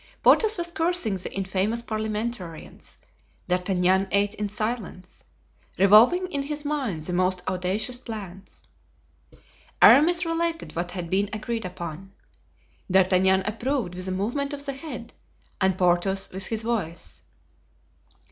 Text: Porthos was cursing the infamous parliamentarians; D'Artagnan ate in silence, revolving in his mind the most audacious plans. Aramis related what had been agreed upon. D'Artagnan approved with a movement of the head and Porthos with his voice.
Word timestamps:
Porthos 0.23 0.57
was 0.57 0.71
cursing 0.71 1.17
the 1.17 1.31
infamous 1.31 1.83
parliamentarians; 1.83 2.97
D'Artagnan 3.47 4.07
ate 4.09 4.33
in 4.33 4.49
silence, 4.49 5.23
revolving 5.77 6.25
in 6.31 6.41
his 6.41 6.65
mind 6.65 7.03
the 7.03 7.13
most 7.13 7.43
audacious 7.47 7.99
plans. 7.99 8.63
Aramis 9.79 10.25
related 10.25 10.75
what 10.75 10.89
had 10.89 11.11
been 11.11 11.29
agreed 11.31 11.65
upon. 11.65 12.13
D'Artagnan 12.89 13.41
approved 13.45 13.93
with 13.93 14.07
a 14.07 14.11
movement 14.11 14.53
of 14.53 14.65
the 14.65 14.73
head 14.73 15.13
and 15.61 15.77
Porthos 15.77 16.31
with 16.31 16.47
his 16.47 16.63
voice. 16.63 17.21